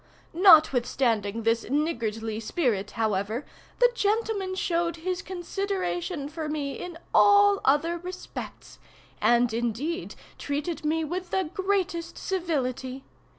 [0.33, 3.45] Notwithstanding this niggardly spirit, however,
[3.77, 8.79] the gentleman showed his consideration for me in all other respects,
[9.21, 13.03] and indeed treated me with the greatest civility.